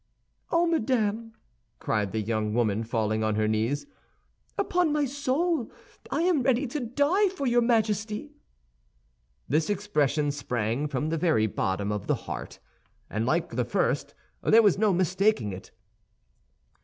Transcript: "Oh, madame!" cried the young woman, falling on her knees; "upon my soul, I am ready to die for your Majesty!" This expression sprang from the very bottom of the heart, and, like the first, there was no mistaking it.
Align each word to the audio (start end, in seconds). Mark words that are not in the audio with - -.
"Oh, 0.51 0.65
madame!" 0.65 1.33
cried 1.77 2.11
the 2.11 2.21
young 2.21 2.55
woman, 2.55 2.83
falling 2.83 3.23
on 3.23 3.35
her 3.35 3.47
knees; 3.47 3.85
"upon 4.57 4.91
my 4.91 5.05
soul, 5.05 5.71
I 6.09 6.23
am 6.23 6.41
ready 6.41 6.65
to 6.69 6.79
die 6.79 7.29
for 7.29 7.45
your 7.45 7.61
Majesty!" 7.61 8.31
This 9.47 9.69
expression 9.69 10.31
sprang 10.31 10.87
from 10.87 11.09
the 11.09 11.19
very 11.19 11.45
bottom 11.45 11.91
of 11.91 12.07
the 12.07 12.15
heart, 12.25 12.57
and, 13.11 13.27
like 13.27 13.51
the 13.55 13.63
first, 13.63 14.15
there 14.41 14.63
was 14.63 14.75
no 14.75 14.91
mistaking 14.91 15.53
it. 15.53 15.69